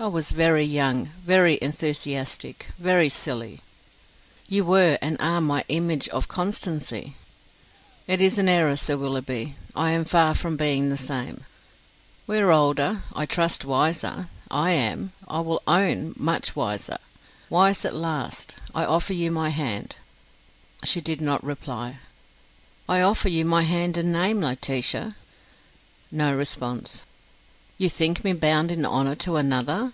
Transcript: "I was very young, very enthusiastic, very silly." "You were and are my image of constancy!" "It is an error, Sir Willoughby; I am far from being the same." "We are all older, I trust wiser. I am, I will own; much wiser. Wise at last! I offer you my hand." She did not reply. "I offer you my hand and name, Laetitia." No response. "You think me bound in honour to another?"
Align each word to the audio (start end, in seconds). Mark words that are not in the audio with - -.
"I 0.00 0.06
was 0.06 0.30
very 0.30 0.62
young, 0.64 1.10
very 1.26 1.58
enthusiastic, 1.60 2.68
very 2.78 3.08
silly." 3.08 3.62
"You 4.46 4.64
were 4.64 4.96
and 5.02 5.16
are 5.18 5.40
my 5.40 5.64
image 5.68 6.08
of 6.10 6.28
constancy!" 6.28 7.16
"It 8.06 8.20
is 8.20 8.38
an 8.38 8.48
error, 8.48 8.76
Sir 8.76 8.96
Willoughby; 8.96 9.56
I 9.74 9.90
am 9.90 10.04
far 10.04 10.34
from 10.34 10.56
being 10.56 10.88
the 10.88 10.96
same." 10.96 11.42
"We 12.28 12.38
are 12.38 12.52
all 12.52 12.66
older, 12.68 13.02
I 13.12 13.26
trust 13.26 13.64
wiser. 13.64 14.28
I 14.48 14.70
am, 14.70 15.14
I 15.26 15.40
will 15.40 15.62
own; 15.66 16.14
much 16.16 16.54
wiser. 16.54 16.98
Wise 17.50 17.84
at 17.84 17.92
last! 17.92 18.54
I 18.72 18.84
offer 18.84 19.14
you 19.14 19.32
my 19.32 19.48
hand." 19.48 19.96
She 20.84 21.00
did 21.00 21.20
not 21.20 21.42
reply. 21.42 21.98
"I 22.88 23.00
offer 23.00 23.28
you 23.28 23.44
my 23.44 23.64
hand 23.64 23.96
and 23.96 24.12
name, 24.12 24.38
Laetitia." 24.40 25.16
No 26.12 26.36
response. 26.36 27.04
"You 27.80 27.88
think 27.88 28.24
me 28.24 28.32
bound 28.32 28.72
in 28.72 28.84
honour 28.84 29.14
to 29.14 29.36
another?" 29.36 29.92